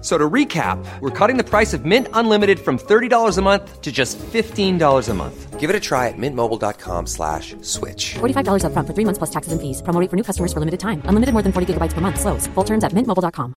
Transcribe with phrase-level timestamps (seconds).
[0.00, 3.92] So to recap, we're cutting the price of Mint Unlimited from $30 a month to
[3.92, 5.60] just $15 a month.
[5.60, 8.14] Give it a try at mintmobile.com slash switch.
[8.14, 9.82] $45 upfront for three months plus taxes and fees.
[9.82, 11.02] Promo rate for new customers for limited time.
[11.04, 12.18] Unlimited more than 40 gigabytes per month.
[12.18, 12.46] Slows.
[12.54, 13.52] Full terms at mintmobile.com.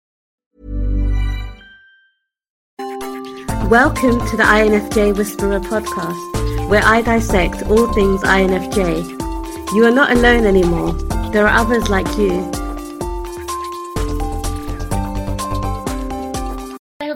[3.70, 9.74] Welcome to the INFJ Whisperer podcast, where I dissect all things INFJ.
[9.74, 10.92] You are not alone anymore.
[11.31, 12.52] There are others like you.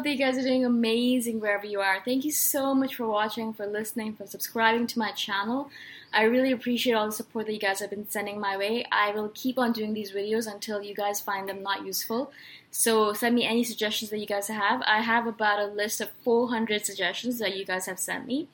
[0.08, 2.02] That you guys are doing amazing wherever you are.
[2.04, 5.70] Thank you so much for watching, for listening, for subscribing to my channel.
[6.14, 8.86] I really appreciate all the support that you guys have been sending my way.
[8.90, 12.32] I will keep on doing these videos until you guys find them not useful.
[12.72, 14.82] So send me any suggestions that you guys have.
[14.86, 18.48] I have about a list of 400 suggestions that you guys have sent me.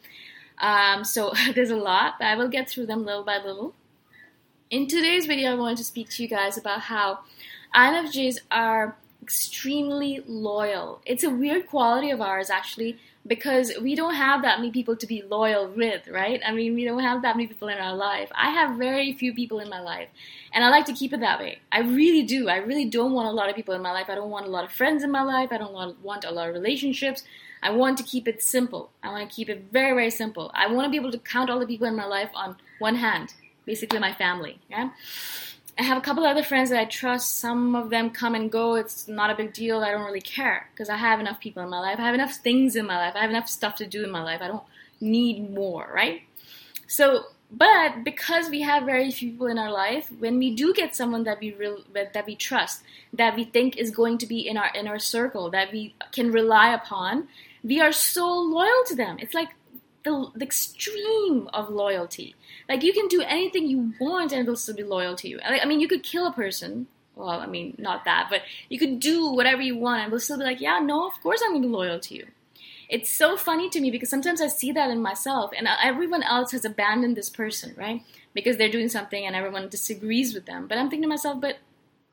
[0.57, 3.75] Um, so there's a lot, but I will get through them little by little.
[4.71, 7.19] In today's video, I wanted to speak to you guys about how
[7.75, 11.01] INFJs are extremely loyal.
[11.05, 15.07] It's a weird quality of ours, actually, because we don't have that many people to
[15.07, 16.41] be loyal with, right?
[16.45, 18.29] I mean, we don't have that many people in our life.
[18.35, 20.09] I have very few people in my life,
[20.53, 21.59] and I like to keep it that way.
[21.71, 22.49] I really do.
[22.49, 24.07] I really don't want a lot of people in my life.
[24.09, 25.49] I don't want a lot of friends in my life.
[25.53, 27.23] I don't want, a lot of relationships.
[27.61, 28.91] I want to keep it simple.
[29.01, 30.51] I want to keep it very, very simple.
[30.53, 32.95] I want to be able to count all the people in my life on one
[32.95, 33.33] hand,
[33.65, 34.59] basically my family.
[34.69, 34.89] Yeah.
[35.77, 37.39] I have a couple other friends that I trust.
[37.39, 38.75] Some of them come and go.
[38.75, 39.79] It's not a big deal.
[39.79, 41.97] I don't really care because I have enough people in my life.
[41.99, 43.15] I have enough things in my life.
[43.15, 44.41] I have enough stuff to do in my life.
[44.41, 44.63] I don't
[45.01, 46.21] need more, right?
[46.85, 50.95] So, but because we have very few people in our life, when we do get
[50.95, 54.57] someone that we real, that we trust, that we think is going to be in
[54.57, 57.27] our inner circle, that we can rely upon,
[57.63, 59.17] we are so loyal to them.
[59.19, 59.49] It's like
[60.03, 62.35] the, the extreme of loyalty.
[62.67, 65.39] Like you can do anything you want and they'll still be loyal to you.
[65.43, 66.87] I mean, you could kill a person.
[67.15, 70.37] Well, I mean, not that, but you could do whatever you want and they'll still
[70.39, 72.27] be like, yeah, no, of course I'm going to be loyal to you.
[72.89, 76.51] it's so funny to me because sometimes I see that in myself, and everyone else
[76.51, 78.03] has abandoned this person, right?
[78.33, 80.67] Because they're doing something and everyone disagrees with them.
[80.67, 81.57] But I'm thinking to myself, but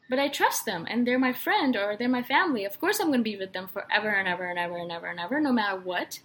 [0.09, 2.65] but I trust them and they're my friend or they're my family.
[2.65, 5.07] Of course, I'm going to be with them forever and ever and ever and ever
[5.07, 6.19] and ever, no matter what.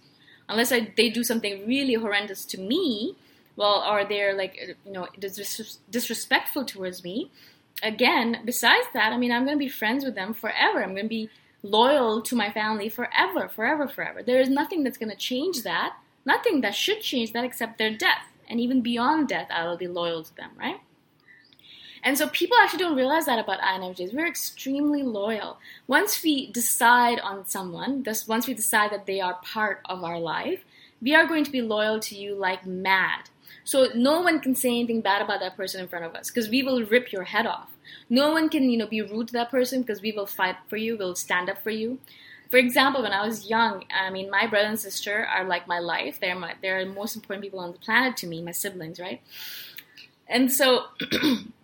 [0.48, 3.16] Unless I, they do something really horrendous to me,
[3.56, 7.30] well, or they're like, you know, dis- disrespectful towards me.
[7.82, 10.82] Again, besides that, I mean, I'm going to be friends with them forever.
[10.82, 11.30] I'm going to be
[11.62, 14.22] loyal to my family forever, forever, forever.
[14.22, 15.96] There is nothing that's going to change that.
[16.24, 18.30] Nothing that should change that except their death.
[18.48, 20.80] And even beyond death, I will be loyal to them, right?
[22.02, 24.14] And so people actually don't realize that about INFJs.
[24.14, 25.58] We're extremely loyal.
[25.86, 30.18] Once we decide on someone, this, once we decide that they are part of our
[30.18, 30.64] life,
[31.00, 33.28] we are going to be loyal to you like mad.
[33.64, 36.48] So no one can say anything bad about that person in front of us because
[36.48, 37.70] we will rip your head off.
[38.08, 40.76] No one can, you know, be rude to that person because we will fight for
[40.76, 41.98] you, we'll stand up for you.
[42.48, 45.80] For example, when I was young, I mean, my brother and sister are like my
[45.80, 46.20] life.
[46.20, 49.20] They're my, they're the most important people on the planet to me, my siblings, right?
[50.28, 50.84] And so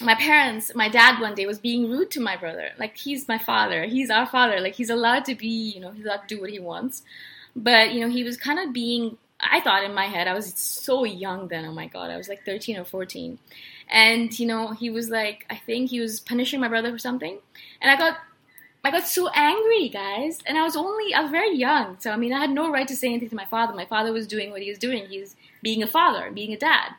[0.00, 2.70] my parents, my dad one day was being rude to my brother.
[2.78, 4.60] Like he's my father, he's our father.
[4.60, 7.02] Like he's allowed to be, you know, he's allowed to do what he wants.
[7.54, 9.18] But you know, he was kind of being.
[9.42, 11.64] I thought in my head, I was so young then.
[11.64, 13.38] Oh my god, I was like thirteen or fourteen,
[13.88, 17.38] and you know, he was like, I think he was punishing my brother for something,
[17.80, 18.18] and I got.
[18.82, 22.16] I got so angry, guys, and I was only I was very young, so I
[22.16, 23.74] mean I had no right to say anything to my father.
[23.74, 25.06] My father was doing what he was doing.
[25.06, 26.94] He was being a father, being a dad.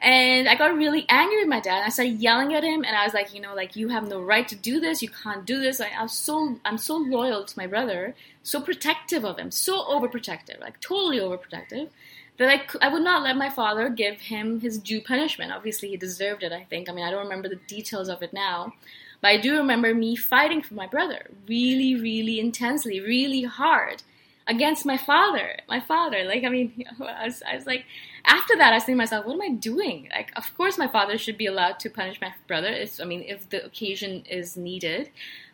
[0.00, 1.82] And I got really angry with my dad.
[1.84, 4.20] I started yelling at him, and I was like, you know, like you have no
[4.20, 5.02] right to do this.
[5.02, 5.80] You can't do this.
[5.80, 8.14] Like, I was so, I'm so loyal to my brother,
[8.44, 11.88] so protective of him, so overprotective, like totally overprotective,
[12.36, 15.52] that I, I would not let my father give him his due punishment.
[15.52, 16.52] Obviously, he deserved it.
[16.52, 16.88] I think.
[16.88, 18.74] I mean, I don't remember the details of it now,
[19.20, 24.04] but I do remember me fighting for my brother, really, really intensely, really hard
[24.46, 25.58] against my father.
[25.68, 27.84] My father, like, I mean, I was, I was like
[28.28, 30.08] after that, I thinking to myself, what am I doing?
[30.14, 32.68] Like, of course, my father should be allowed to punish my brother.
[32.68, 35.10] If, I mean, if the occasion is needed.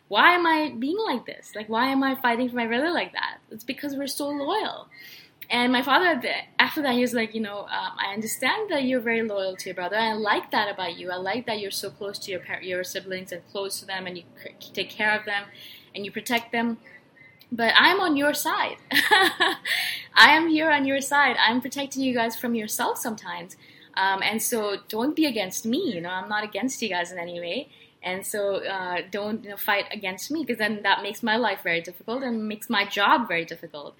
[0.07, 1.53] Why am I being like this?
[1.55, 3.39] Like, why am I fighting for my brother like that?
[3.49, 4.87] It's because we're so loyal.
[5.49, 6.21] And my father,
[6.59, 9.65] after that, he was like, you know, um, I understand that you're very loyal to
[9.65, 9.95] your brother.
[9.95, 11.11] I like that about you.
[11.11, 14.17] I like that you're so close to your your siblings and close to them, and
[14.17, 14.23] you
[14.73, 15.45] take care of them,
[15.93, 16.77] and you protect them
[17.55, 18.77] but I'm on your side.
[18.91, 21.37] I am here on your side.
[21.39, 23.55] I'm protecting you guys from yourself sometimes.
[23.95, 25.93] Um, and so don't be against me.
[25.93, 27.69] You know, I'm not against you guys in any way.
[28.03, 31.61] And so uh, don't you know, fight against me because then that makes my life
[31.63, 33.95] very difficult and makes my job very difficult.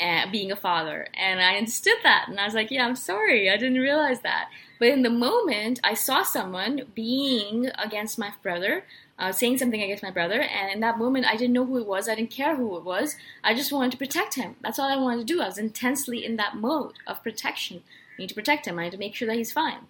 [0.00, 3.50] Uh, being a father, and I understood that, and I was like, "Yeah, I'm sorry,
[3.50, 4.48] I didn't realize that."
[4.78, 8.84] But in the moment, I saw someone being against my brother,
[9.18, 10.40] uh, saying something against my brother.
[10.40, 12.08] And in that moment, I didn't know who it was.
[12.08, 13.16] I didn't care who it was.
[13.42, 14.56] I just wanted to protect him.
[14.62, 15.40] That's all I wanted to do.
[15.40, 17.82] I was intensely in that mode of protection.
[18.16, 18.78] I need to protect him.
[18.78, 19.86] I need to make sure that he's fine.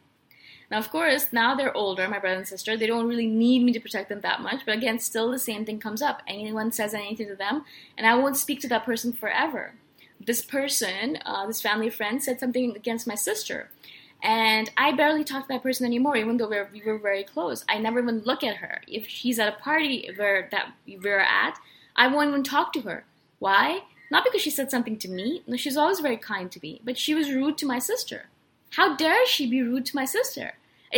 [0.71, 2.77] Now, of course, now they're older, my brother and sister.
[2.77, 4.67] They don't really need me to protect them that much.
[4.67, 6.23] But again, still the same thing comes up.
[6.27, 7.65] Anyone says anything to them,
[7.97, 9.73] and I won't speak to that person forever.
[10.21, 13.71] This person, uh, this family friend, said something against my sister.
[14.23, 17.65] And I barely talk to that person anymore, even though we're, we were very close.
[17.69, 18.83] I never even look at her.
[18.89, 21.59] If she's at a party where that we're at,
[21.95, 23.05] I won't even talk to her.
[23.39, 23.83] Why?
[24.11, 25.43] Not because she said something to me.
[25.47, 26.81] No, she's always very kind to me.
[26.85, 28.27] But she was rude to my sister.
[28.71, 30.55] How dare she be rude to my sister?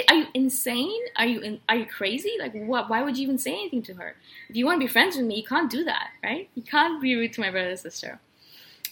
[0.09, 1.03] Are you insane?
[1.17, 2.37] Are you in, are you crazy?
[2.39, 2.89] Like what?
[2.89, 4.15] Why would you even say anything to her?
[4.49, 6.49] If you want to be friends with me, you can't do that, right?
[6.55, 8.21] You can't be rude to my brother sister.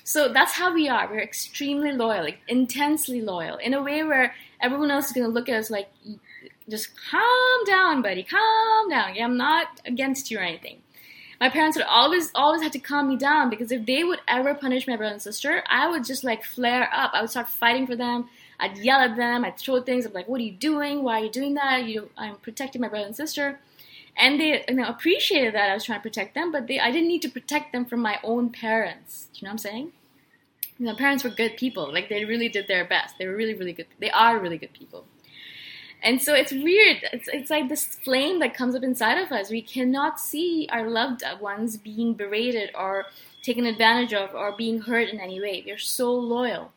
[0.08, 1.06] So that's how we are.
[1.06, 5.50] We're extremely loyal, like intensely loyal, in a way where everyone else is gonna look
[5.50, 5.90] at us like,
[6.66, 9.14] just calm down, buddy, calm down.
[9.14, 10.78] Yeah, I'm not against you or anything.
[11.38, 14.54] My parents would always, always have to calm me down because if they would ever
[14.54, 17.10] punish my brother and sister, I would just like flare up.
[17.12, 18.30] I would start fighting for them.
[18.58, 19.44] I'd yell at them.
[19.44, 20.06] I'd throw things.
[20.06, 21.02] I'm like, "What are you doing?
[21.02, 21.84] Why are you doing that?
[21.84, 23.60] You, I'm protecting my brother and sister."
[24.16, 26.90] And they you know, appreciated that I was trying to protect them, but they, I
[26.90, 29.28] didn't need to protect them from my own parents.
[29.32, 29.92] Do you know what I'm saying?
[30.78, 31.92] My parents were good people.
[31.92, 33.16] Like they really did their best.
[33.18, 33.86] They were really, really good.
[33.98, 35.06] They are really good people.
[36.02, 36.98] And so it's weird.
[37.12, 39.50] It's, it's like this flame that comes up inside of us.
[39.50, 43.06] We cannot see our loved ones being berated or
[43.42, 45.64] taken advantage of or being hurt in any way.
[45.66, 46.72] We're so loyal.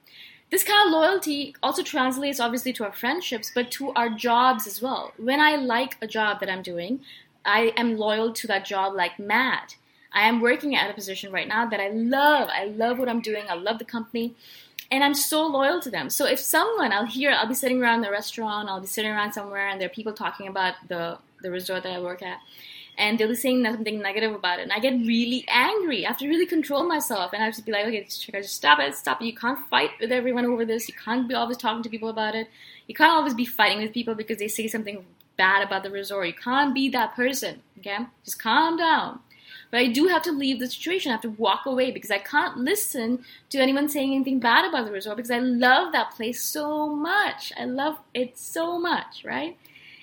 [0.50, 4.82] This kind of loyalty also translates obviously to our friendships, but to our jobs as
[4.82, 5.14] well.
[5.18, 7.02] When I like a job that I'm doing,
[7.46, 9.76] I am loyal to that job like mad.
[10.14, 12.50] I am working at a position right now that I love.
[12.52, 13.46] I love what I'm doing.
[13.50, 14.36] I love the company.
[14.90, 16.10] And I'm so loyal to them.
[16.10, 19.32] So if someone, I'll hear, I'll be sitting around the restaurant, I'll be sitting around
[19.32, 22.40] somewhere, and there are people talking about the, the resort that I work at.
[22.98, 24.64] and they'll be saying something negative about it.
[24.64, 26.06] And I get really angry.
[26.06, 27.34] I have to really control myself.
[27.34, 29.26] And I have to be like, okay, just stop it, stop it.
[29.26, 30.88] You can't fight with everyone over this.
[30.88, 32.48] You can't be always talking to people about it.
[32.88, 35.06] You can't always be fighting with people because they say something
[35.38, 36.28] bad about the resort.
[36.28, 37.98] You can't be that person, okay?
[38.26, 39.20] Just calm down.
[39.70, 41.12] But I do have to leave the situation.
[41.12, 44.86] I have to walk away because I can't listen to anyone saying anything bad about
[44.86, 47.52] the resort because I love that place so much.
[47.58, 49.58] I love it so much, right?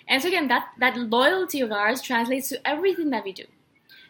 [0.09, 3.45] And so again, that, that loyalty of ours translates to everything that we do.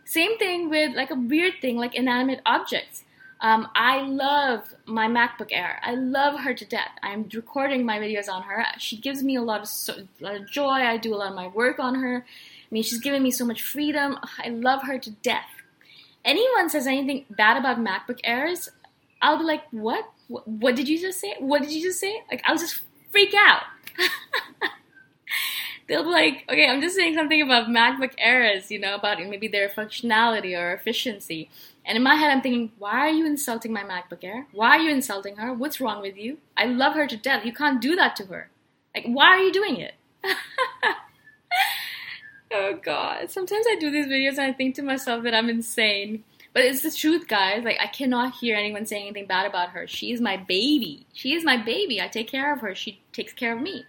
[0.04, 3.04] Same thing with like a weird thing like inanimate objects.
[3.40, 5.80] Um, I love my MacBook Air.
[5.84, 6.90] I love her to death.
[7.02, 8.64] I'm recording my videos on her.
[8.78, 10.70] She gives me a lot of, so, a lot of joy.
[10.70, 12.24] I do a lot of my work on her.
[12.26, 14.18] I mean, she's given me so much freedom.
[14.38, 15.48] I love her to death.
[16.24, 18.68] Anyone says anything bad about MacBook Airs,
[19.22, 20.10] I'll be like, what?
[20.26, 21.34] What, what did you just say?
[21.38, 22.22] What did you just say?
[22.30, 23.62] Like, I'll just freak out.
[25.88, 29.48] They'll be like, okay, I'm just saying something about MacBook Airs, you know, about maybe
[29.48, 31.48] their functionality or efficiency.
[31.88, 34.46] And in my head, I'm thinking, why are you insulting my MacBook Air?
[34.52, 35.54] Why are you insulting her?
[35.54, 36.36] What's wrong with you?
[36.54, 37.46] I love her to death.
[37.46, 38.50] You can't do that to her.
[38.94, 39.94] Like, why are you doing it?
[42.52, 43.30] oh god.
[43.30, 46.24] Sometimes I do these videos and I think to myself that I'm insane.
[46.52, 47.64] But it's the truth, guys.
[47.64, 49.86] Like I cannot hear anyone saying anything bad about her.
[49.86, 51.06] She is my baby.
[51.14, 52.02] She is my baby.
[52.02, 52.74] I take care of her.
[52.74, 53.86] She takes care of me.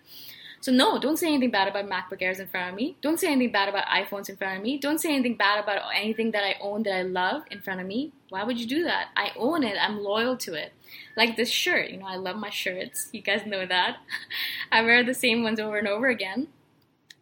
[0.62, 2.98] So no, don't say anything bad about MacBook Airs in front of me.
[3.02, 4.78] Don't say anything bad about iPhones in front of me.
[4.78, 7.88] Don't say anything bad about anything that I own that I love in front of
[7.88, 8.12] me.
[8.30, 9.08] Why would you do that?
[9.16, 9.78] I own it.
[9.80, 10.74] I'm loyal to it.
[11.16, 13.10] Like this shirt, you know, I love my shirts.
[13.14, 13.98] You guys know that.
[14.72, 16.48] I wear the same ones over and over again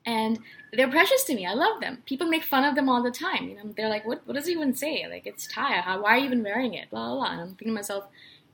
[0.07, 0.39] and
[0.71, 1.45] they're precious to me.
[1.45, 2.01] I love them.
[2.05, 3.49] People make fun of them all the time.
[3.49, 4.21] You know, they're like, "What?
[4.25, 5.05] What does he even say?
[5.07, 5.51] Like, it's.
[5.51, 7.31] How, why are you even wearing it?" Blah blah blah.
[7.33, 8.05] And I'm thinking to myself,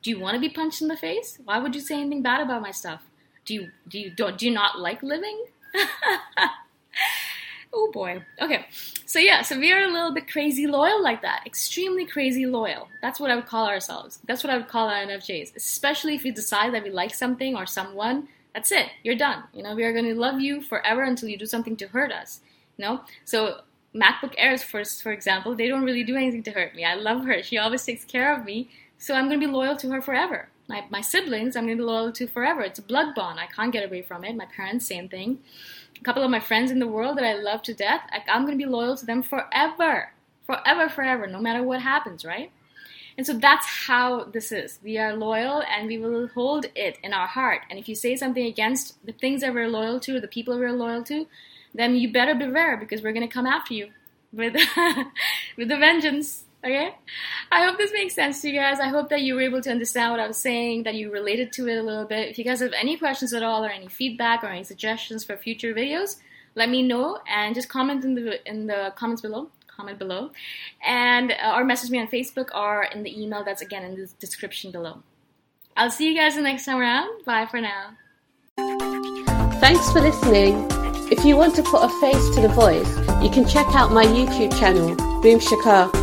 [0.01, 1.39] "Do you want to be punched in the face?
[1.45, 3.03] Why would you say anything bad about my stuff?
[3.45, 5.45] Do you do you don't do you not like living?"
[7.73, 8.23] oh boy.
[8.41, 8.65] Okay.
[9.05, 11.43] So yeah, so we are a little bit crazy loyal like that.
[11.45, 12.87] Extremely crazy loyal.
[13.01, 14.19] That's what I would call ourselves.
[14.25, 15.55] That's what I would call our INFJs.
[15.55, 18.87] Especially if we decide that we like something or someone that's it.
[19.03, 19.43] You're done.
[19.53, 22.11] You know, we are going to love you forever until you do something to hurt
[22.11, 22.41] us.
[22.77, 23.61] You know, so
[23.95, 26.85] MacBook Airs, for for example, they don't really do anything to hurt me.
[26.85, 27.43] I love her.
[27.43, 28.69] She always takes care of me.
[28.97, 30.49] So I'm going to be loyal to her forever.
[30.73, 32.61] My, my siblings, I'm going to be loyal to forever.
[32.61, 33.39] It's a blood bond.
[33.39, 34.35] I can't get away from it.
[34.35, 35.37] My parents, same thing.
[36.01, 38.43] A couple of my friends in the world that I love to death, I, I'm
[38.43, 40.13] going to be loyal to them forever.
[40.47, 42.51] Forever, forever, no matter what happens, right?
[43.19, 44.79] And so that's how this is.
[44.83, 47.61] We are loyal and we will hold it in our heart.
[47.69, 50.71] And if you say something against the things that we're loyal to, the people we're
[50.71, 51.27] loyal to,
[51.75, 53.89] then you better beware because we're going to come after you
[54.31, 54.55] with
[55.55, 56.45] with a vengeance.
[56.63, 56.95] Okay?
[57.51, 58.79] I hope this makes sense to you guys.
[58.79, 61.51] I hope that you were able to understand what I was saying, that you related
[61.53, 62.29] to it a little bit.
[62.29, 65.35] If you guys have any questions at all or any feedback or any suggestions for
[65.35, 66.17] future videos,
[66.55, 70.31] let me know and just comment in the in the comments below comment below.
[70.85, 74.07] And uh, or message me on Facebook or in the email that's again in the
[74.19, 75.03] description below.
[75.75, 77.25] I'll see you guys the next time around.
[77.25, 77.95] Bye for now.
[79.59, 80.67] Thanks for listening.
[81.11, 84.05] If you want to put a face to the voice, you can check out my
[84.05, 86.02] YouTube channel, Boom Shikha.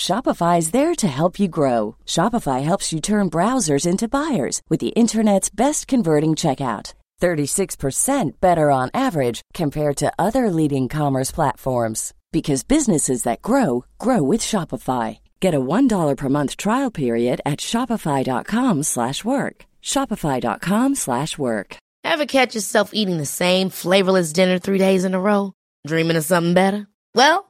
[0.00, 1.96] Shopify is there to help you grow.
[2.06, 6.94] Shopify helps you turn browsers into buyers with the internet's best converting checkout.
[7.20, 14.22] 36% better on average compared to other leading commerce platforms because businesses that grow grow
[14.22, 15.18] with Shopify.
[15.38, 19.66] Get a $1 per month trial period at shopify.com/work.
[19.82, 21.76] shopify.com/work.
[22.12, 25.52] Ever catch yourself eating the same flavorless dinner 3 days in a row,
[25.86, 26.86] dreaming of something better?
[27.14, 27.49] Well,